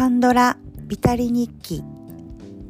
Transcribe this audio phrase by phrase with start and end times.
[0.00, 1.84] カンドラビタリ日記。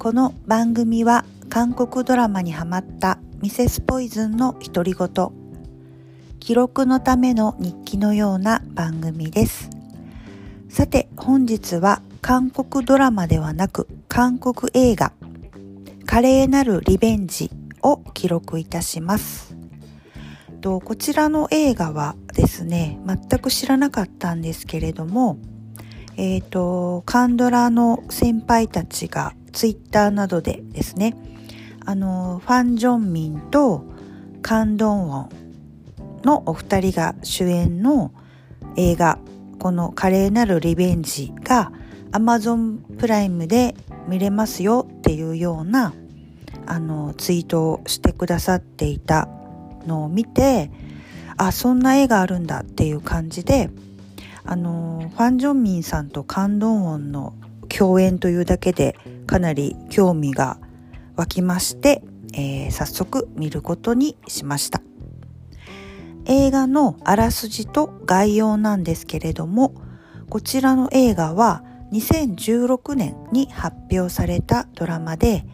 [0.00, 5.08] この番組は韓国ドラマにハマったミセスポイズンの独り言。
[6.40, 9.70] 記録のための日記のような番組です。
[10.68, 15.12] さて本日は韓国ドラマではなく韓国映画
[16.06, 19.54] 華麗なるリベンジを記録いたします。
[20.60, 25.38] とこちらの映画はですね全く知らなかったんですけれども
[26.16, 31.16] えっ、ー、とカンドラの先輩たちがツイッターなどでですね
[31.84, 33.84] あのファン・ジョンミンと
[34.42, 38.12] カンドンウォンのお二人が主演の
[38.76, 39.18] 映画
[39.58, 41.72] この華麗なるリベンジが
[42.12, 43.74] Amazon プライムで
[44.08, 45.92] 見れますよっていうような
[46.66, 49.28] あのツイートをしてくださっていた
[49.86, 50.70] のを見て
[51.36, 53.70] あそんな絵があるんだっていう感じで
[54.44, 57.34] あのファン・ジョンミンさんとカンドンウォンの
[57.68, 60.58] 共演というだけでかなり興味が
[61.16, 62.02] 湧きまして、
[62.34, 64.82] えー、早速見ることにしました。
[66.26, 69.74] 映画のあらすじと概要なんですけれども
[70.28, 75.44] こちらの映画は2016年に発表されたドラマで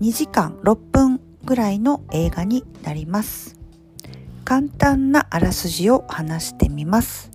[0.00, 3.56] 2時間6分ぐらいの映画になります。
[4.44, 7.29] 簡単なあらすじを話してみます。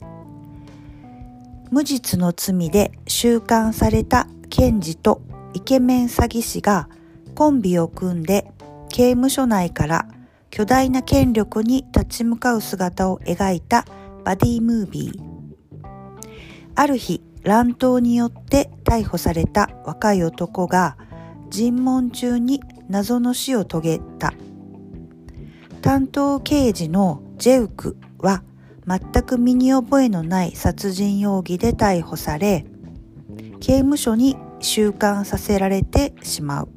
[1.71, 5.21] 無実の罪で収監された検事と
[5.53, 6.89] イケメン詐欺師が
[7.33, 8.51] コンビを組んで
[8.89, 10.07] 刑務所内から
[10.49, 13.85] 巨大な権力に立ち向かう姿を描いた
[14.23, 15.35] バディムービー。
[16.75, 20.97] ある日乱闘によって逮捕された若い男が
[21.49, 24.33] 尋問中に謎の死を遂げた。
[25.81, 28.43] 担当刑事のジェウクは
[28.87, 32.65] 全く身に覚えのない殺人容疑で逮捕され
[33.59, 36.69] 刑務所に収監させられてしまう。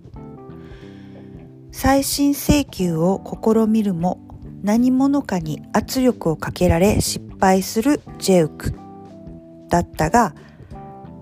[1.80, 4.20] 再審請求を試みるも
[4.62, 8.74] 何者かに圧力をかけられ失敗するジェウク
[9.68, 10.34] だったが、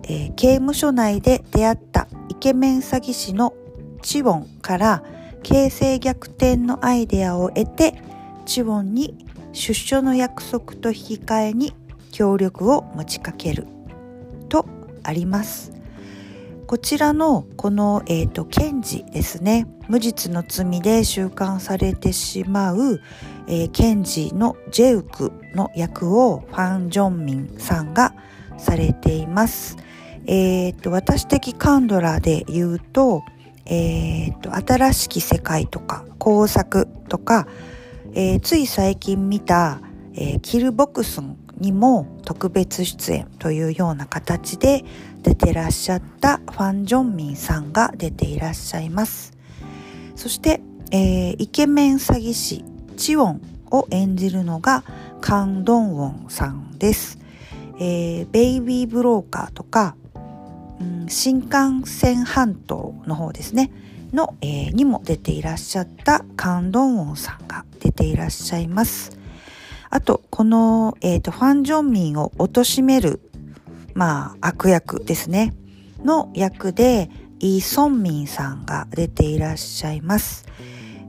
[0.04, 3.52] えー、刑務所内で出会ったイケメン詐欺師の
[4.00, 5.02] チウォンから
[5.42, 8.00] 形勢逆転のアイデアを得て
[8.46, 9.25] チウォンに
[9.56, 11.74] 出所の約束と引き換えに
[12.12, 13.66] 協力を持ちかける。
[14.50, 14.66] と
[15.02, 15.72] あります。
[16.66, 19.66] こちらのこの、えーと、検事ですね。
[19.88, 23.00] 無実の罪で収監されてしまう、
[23.46, 28.14] えー、検事のジェウクの役をファン・ジョンミンさんが
[28.58, 29.78] されています。
[30.26, 33.22] えーと、私的カンドラで言うと,、
[33.64, 37.46] えーと新しき世界とか工作とか
[38.18, 39.78] えー、つい最近見た、
[40.14, 44.86] えー、キルボクスンにも特別出演というような形で
[45.22, 49.36] 出てらっしゃったファン・ジョンミンさんが出ていらっしゃいます。
[50.14, 50.62] そして、
[50.92, 52.64] えー、イケメン詐欺師
[52.96, 54.82] チウォンを演じるのが
[55.20, 57.18] カン・ドンウォンさんです。
[57.78, 59.94] えー、ベイビーブローカーとか、
[60.80, 63.70] うん、新幹線半島の方ですね。
[64.14, 67.66] の、えー、にも出ていらっしゃったカン・ドンウォンさんが
[67.96, 69.18] ていらっしゃいます。
[69.90, 73.20] あと、この、えーと、ファン・ジョンミンを貶める、
[73.94, 75.54] まあ、悪役ですね、
[76.04, 80.46] の役で、イ・ソンミンさんが出ていらっしゃいます。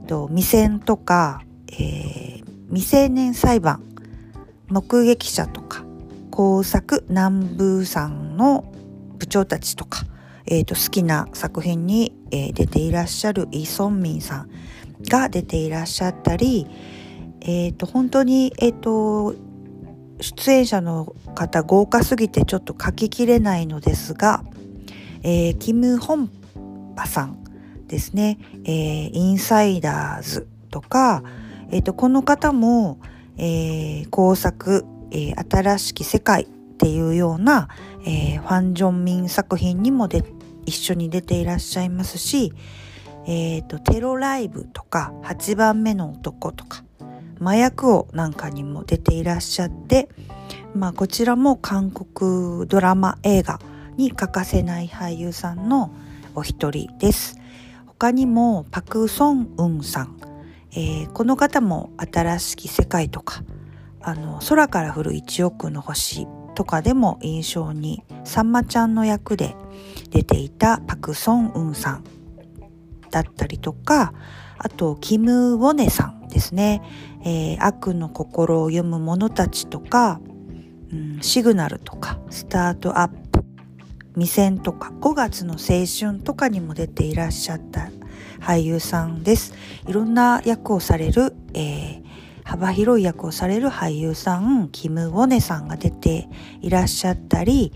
[0.06, 3.82] と未戦とか、えー、未成年裁判、
[4.68, 5.84] 目撃者とか、
[6.30, 8.72] 工作南部さんの
[9.18, 10.04] 部長たちとか、
[10.46, 14.50] えーと、好きな作品に、えー、出ていらっしゃるイ・ソンミンさん
[15.06, 16.66] が出ていらっしゃったり、
[17.40, 19.34] えーと、本当に、えーと、
[20.20, 24.42] 出演者の方豪華すぎてちょっと書ききれないのですが、
[25.22, 26.30] えー、キム・ホン
[26.96, 27.38] パさん
[27.86, 31.22] ですね、えー、インサイダーズとか、
[31.70, 33.00] えーと、この方も、
[33.36, 36.46] えー、工作、えー、新しき世界っ
[36.78, 37.68] ていうような、
[38.04, 40.24] えー、ファン・ジョンミン作品にも出
[40.66, 42.52] 一緒に出ていらっしゃいますし、
[43.30, 46.82] えーと、テロライブとか8番目の男とか
[47.38, 50.08] 麻薬王なんかにも出ていらっしゃって、
[50.74, 53.60] まあ、こちらも韓国ドラマ映画
[53.98, 55.92] に欠かせない俳優さんの
[56.34, 57.36] お一人です。
[57.86, 60.16] 他にもパク・ソンウンさん、
[60.72, 63.42] えー、この方も新しき世界とか
[64.00, 69.54] あの空から降る1億の星とかでも印象にさんまちゃんの役で
[70.10, 72.17] 出ていたパク・ソンウンさん
[73.10, 74.12] だったりとか
[74.58, 76.82] あとキム・ウォネさんですね、
[77.24, 80.20] えー、悪の心を読む者たちとか、
[80.92, 83.28] うん、シグナルとかスタートアップ
[84.14, 87.90] 未戦とか5月の青春とかにも出ていらっしゃった
[88.40, 89.54] 俳優さんです。
[89.86, 92.02] いろんな役をされる、えー、
[92.44, 96.28] 幅広い役をされる俳優さん、キム・ウォネさんが出て
[96.60, 97.72] いらっしゃったり、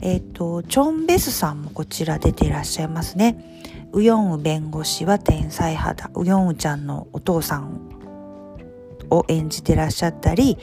[0.00, 3.62] えっ、ー、と、チョン・ベスさんもこちら出ていらっしゃいますね。
[3.92, 7.80] ウヨンウ弁護士は天才肌、ウヨンウちゃんのお父さん
[9.10, 10.58] を演じてらっしゃったり、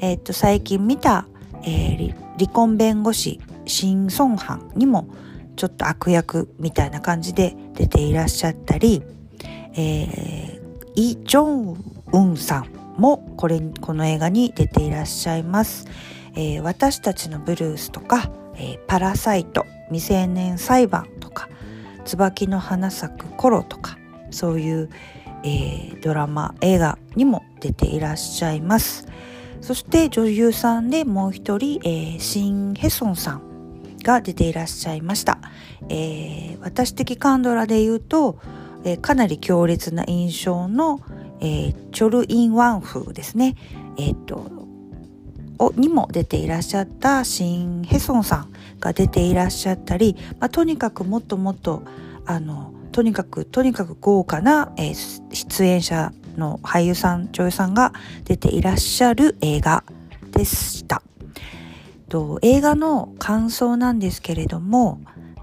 [0.00, 1.26] えっ、ー、と、最近見た、
[1.62, 5.08] えー、離婚弁護士、シン・ソンハンにも
[5.56, 9.02] ちょっと悪役みたいな感じで出ていらっしゃったり、
[9.74, 15.86] えー、イ・ジョンウンさんもこれこの映画に出ていらっしゃいます。
[16.34, 21.48] えー、私たちのブルースとか、えー、パラサイト未成年裁判とか
[22.04, 23.98] 椿の花咲く頃とか
[24.30, 24.90] そういう、
[25.42, 29.06] えー、ドラマ映画にも出ていらっしゃいます。
[29.60, 33.42] そして女優さんでもう一人、えー、シン・ヘソンさん
[34.02, 35.38] が出ていらっしゃいました、
[35.88, 38.38] えー、私的カンドラで言うと、
[38.84, 41.00] えー、かなり強烈な印象の、
[41.40, 43.56] えー、チョル・イン・ワンフですね。
[43.98, 44.65] えっ、と
[45.58, 51.82] をにも出ていらっしゃったシン・ヘソンさんが出ていらっしゃったり、まあ、とにかくもっともっと
[52.24, 57.92] あのとにかくとにかく豪華な、えー、出演者の俳優さん女優さんが
[58.24, 59.84] 出ていらっしゃる映画
[60.32, 61.02] でした。
[62.08, 65.00] と映画の感想なんですけれども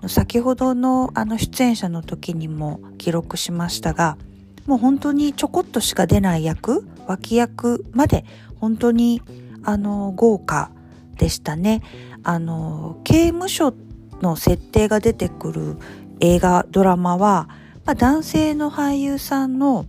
[0.07, 4.18] 先ほどのあの出演者の時にも記録しましたが
[4.65, 8.25] もう本当にちょこっとしか出ない役脇役まで
[8.60, 9.21] 本当に
[9.63, 10.71] あの豪華
[11.18, 11.81] でしたね。
[12.24, 13.74] あの刑務所
[14.21, 15.77] の設定が出てくる
[16.19, 17.50] 映画ドラマは、
[17.86, 19.86] まあ、男性の俳優さんの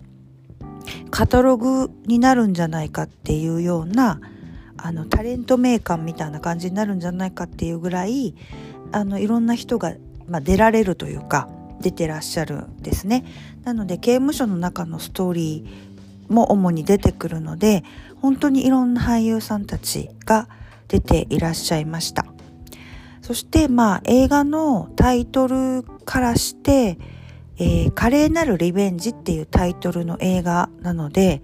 [1.10, 4.20] カタログになるんじゃないかっていうような
[4.76, 8.34] あのタレント名鑑みたいな感じになるんじゃないかっていうぐらい
[8.92, 9.94] あのいろんな人が、
[10.28, 11.48] まあ、出られるというか
[11.80, 13.24] 出てらっしゃるんですね。
[13.64, 15.93] なので刑務所の中のストーリー
[16.28, 17.84] も主に出てくるので
[18.20, 20.48] 本当にいろんな俳優さんたちが
[20.88, 22.26] 出ていらっしゃいました。
[23.22, 26.98] そしてまあ映画のタイトルからして、
[27.56, 31.42] えー、華麗なるリベンジっていうタイトルの映画なので、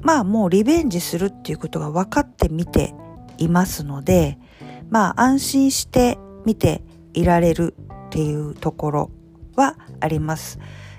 [0.00, 2.94] まあもうリベンジするっていうことが分かって見て
[3.36, 4.38] いますので、
[4.88, 6.82] まあ安心して見て
[7.12, 7.74] いられる
[8.06, 9.10] っていうところ
[9.54, 10.58] はあります。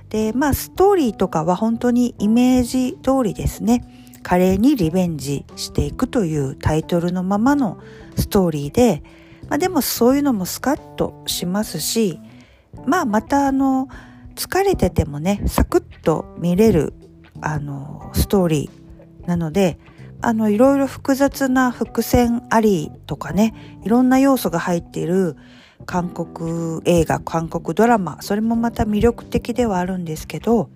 [0.09, 3.83] で、まあストーリーとかは本当にイメージ通りですね。
[4.23, 7.79] 華麗にリベンジしていくというタイトルのままの
[8.17, 9.03] ストーリーで、
[9.47, 12.19] まあ、でもそういうのもスカッとしますし、
[12.85, 13.87] まあまたあの、
[14.35, 16.93] 疲れててもね、サクッと見れる
[17.41, 19.79] あの、ストーリーなので、
[20.21, 25.35] あの、いろいろ複雑な伏線ありとかね、いろんな要素が入っている
[25.85, 30.69] 韓国映画、韓国ドラマ、それもまた魅力的ではあるんですけど、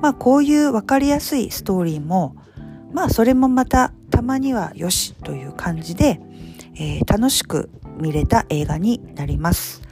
[0.00, 2.36] まあこういうわかりやすいストーリーも、
[2.92, 6.20] まあそれもまたたまにはよしという感じで、
[6.76, 9.82] えー、楽しく見れた映画になります。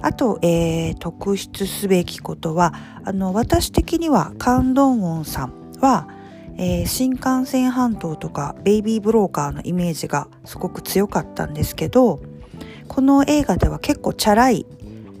[0.00, 2.74] あと、えー、特筆すべきことは、
[3.04, 6.08] あの、私的にはカンドンウォンさんは、
[6.56, 12.20] えー、新幹線半島とかベイビーブローカーのイメージがすごく強かったんですけど、
[12.88, 14.66] この映画では結構チャラい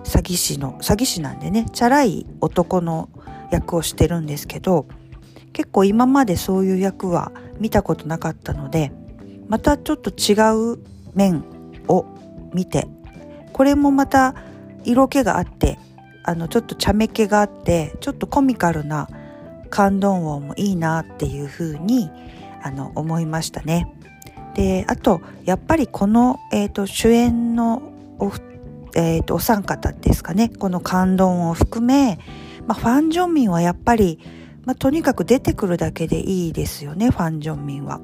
[0.04, 3.08] 詐欺師の、詐欺師なんでね、チャラい男の
[3.50, 4.86] 役をしてるんですけど、
[5.54, 8.92] 結構今までそういう役は見たことなかったので
[9.48, 10.34] またちょっと違
[10.74, 10.78] う
[11.14, 11.44] 面
[11.88, 12.04] を
[12.52, 12.86] 見て
[13.52, 14.34] これもまた
[14.84, 15.78] 色気があって
[16.24, 19.08] あのちょっと茶目気があってちょっとコミカルな
[19.70, 22.10] 感動音もいいなっていうふうに
[22.62, 23.92] あの思いましたね。
[24.54, 27.82] であとやっぱりこの、えーと、主演の
[28.18, 28.32] お,、
[28.96, 32.18] えーと、お三方ですかねこの感動音を含め、
[32.66, 34.18] まあ、ファン・ジョンミンはやっぱり
[34.64, 38.00] まあ、とにかく出てくるだけでいいですよね、ファン・ジョンミンは。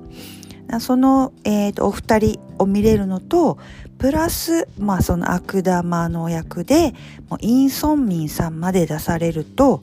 [0.79, 3.59] その、えーと、お二人を見れるのと、
[3.99, 6.95] プラス、まあその悪玉の役で、
[7.29, 9.83] もうイン・ソンミンさんまで出されると、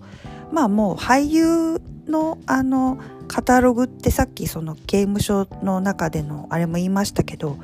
[0.52, 7.58] まあもう俳優のあの、カタログってさっきその刑務所の中でのあれも言いましたけど、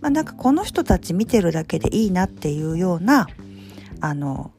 [0.00, 3.28] まあなんかこの人たち見てるだけでいいなっていうような、
[4.00, 4.52] あの、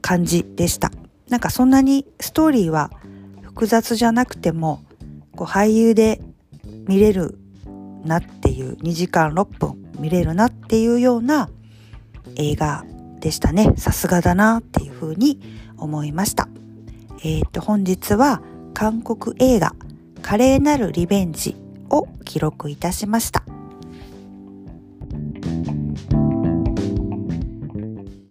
[0.00, 0.90] 感じでした。
[1.28, 2.90] なんかそんなにストーリーは
[3.42, 4.82] 複雑じゃなくても
[5.36, 6.20] こう俳優で
[6.86, 7.38] 見れる
[8.04, 11.50] なっていう2時間6分見れるなっていうような
[12.36, 12.84] 映画
[13.20, 15.40] でしたねさすがだなっていうふうに
[15.76, 16.48] 思いました
[17.24, 18.42] えっ、ー、と本日は
[18.74, 19.74] 韓国映画
[20.22, 21.56] 華麗なるリベンジ
[21.90, 23.57] を記録いたしました。